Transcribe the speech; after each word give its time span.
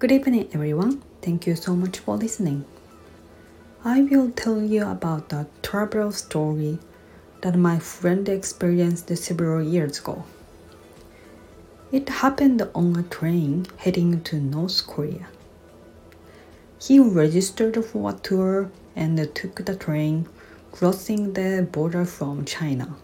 Good 0.00 0.12
evening, 0.12 0.48
everyone. 0.54 1.02
Thank 1.20 1.46
you 1.46 1.54
so 1.54 1.76
much 1.76 1.98
for 1.98 2.16
listening. 2.16 2.64
I 3.84 4.00
will 4.00 4.30
tell 4.30 4.62
you 4.62 4.86
about 4.86 5.30
a 5.30 5.46
travel 5.60 6.10
story 6.10 6.78
that 7.42 7.54
my 7.54 7.78
friend 7.78 8.26
experienced 8.26 9.14
several 9.18 9.62
years 9.62 9.98
ago. 9.98 10.24
It 11.92 12.08
happened 12.08 12.66
on 12.74 12.96
a 12.96 13.02
train 13.02 13.66
heading 13.76 14.22
to 14.22 14.40
North 14.40 14.86
Korea. 14.86 15.26
He 16.80 16.98
registered 16.98 17.84
for 17.84 18.08
a 18.08 18.14
tour 18.14 18.70
and 18.96 19.18
took 19.34 19.66
the 19.66 19.76
train 19.76 20.26
crossing 20.72 21.34
the 21.34 21.68
border 21.70 22.06
from 22.06 22.46
China. 22.46 22.96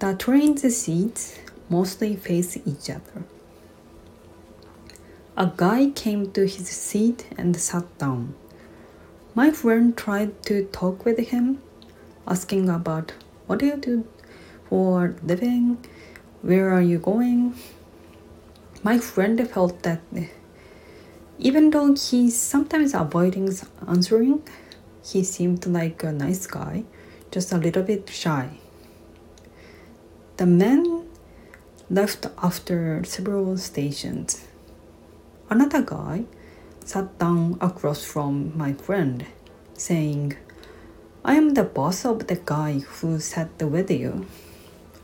The 0.00 0.16
train's 0.16 0.76
seats 0.76 1.38
mostly 1.70 2.14
face 2.14 2.58
each 2.66 2.90
other. 2.90 3.24
A 5.34 5.50
guy 5.56 5.88
came 5.88 6.30
to 6.32 6.42
his 6.42 6.68
seat 6.68 7.26
and 7.38 7.56
sat 7.56 7.86
down. 7.96 8.34
My 9.34 9.50
friend 9.50 9.96
tried 9.96 10.42
to 10.42 10.66
talk 10.66 11.06
with 11.06 11.18
him, 11.18 11.62
asking 12.28 12.68
about 12.68 13.14
what 13.46 13.60
do 13.60 13.66
you 13.66 13.76
do 13.76 14.06
for 14.68 15.16
living, 15.22 15.78
where 16.42 16.68
are 16.70 16.82
you 16.82 16.98
going. 16.98 17.54
My 18.82 18.98
friend 18.98 19.48
felt 19.48 19.82
that 19.84 20.02
even 21.38 21.70
though 21.70 21.94
he 21.94 22.28
sometimes 22.28 22.92
avoiding 22.92 23.48
answering, 23.88 24.42
he 25.02 25.24
seemed 25.24 25.64
like 25.66 26.02
a 26.02 26.12
nice 26.12 26.46
guy, 26.46 26.84
just 27.30 27.52
a 27.52 27.56
little 27.56 27.82
bit 27.82 28.10
shy. 28.10 28.50
The 30.36 30.44
man 30.44 31.06
left 31.88 32.26
after 32.36 33.02
several 33.04 33.56
stations. 33.56 34.46
Another 35.52 35.82
guy 35.82 36.24
sat 36.82 37.18
down 37.18 37.58
across 37.60 38.02
from 38.02 38.56
my 38.56 38.72
friend, 38.72 39.26
saying, 39.74 40.34
I 41.26 41.34
am 41.34 41.52
the 41.52 41.62
boss 41.62 42.06
of 42.06 42.26
the 42.26 42.40
guy 42.42 42.78
who 42.78 43.20
sat 43.20 43.60
with 43.60 43.90
you. 43.90 44.24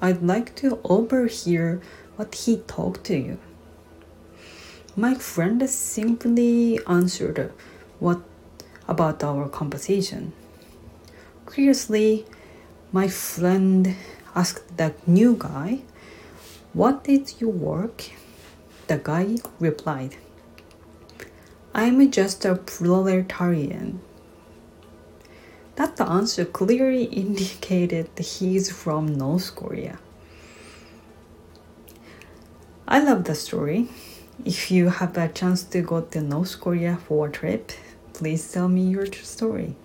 I'd 0.00 0.22
like 0.22 0.54
to 0.62 0.78
overhear 0.84 1.80
what 2.14 2.32
he 2.32 2.58
talked 2.58 3.02
to 3.06 3.18
you. 3.18 3.38
My 4.94 5.14
friend 5.14 5.68
simply 5.68 6.78
answered 6.86 7.52
what 7.98 8.22
about 8.86 9.24
our 9.24 9.48
conversation. 9.48 10.32
Curiously, 11.52 12.24
my 12.92 13.08
friend 13.08 13.96
asked 14.36 14.76
the 14.76 14.94
new 15.08 15.34
guy, 15.36 15.80
What 16.72 17.04
is 17.08 17.40
your 17.40 17.50
work? 17.50 18.04
The 18.86 18.98
guy 18.98 19.38
replied, 19.58 20.14
I'm 21.76 22.10
just 22.10 22.44
a 22.44 22.54
proletarian. 22.56 24.00
That 25.76 26.00
answer 26.00 26.46
clearly 26.46 27.04
indicated 27.04 28.08
he's 28.18 28.70
from 28.70 29.14
North 29.14 29.54
Korea. 29.54 29.98
I 32.88 33.00
love 33.00 33.24
the 33.24 33.34
story. 33.34 33.88
If 34.44 34.70
you 34.70 34.88
have 34.88 35.18
a 35.18 35.28
chance 35.28 35.64
to 35.64 35.82
go 35.82 36.00
to 36.00 36.20
North 36.22 36.58
Korea 36.60 36.96
for 36.96 37.28
a 37.28 37.30
trip, 37.30 37.72
Please 38.16 38.50
tell 38.50 38.66
me 38.66 38.80
your 38.80 39.04
story. 39.12 39.76